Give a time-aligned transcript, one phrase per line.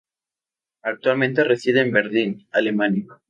[0.81, 3.05] Actualmente reside en Berlín, Alemania.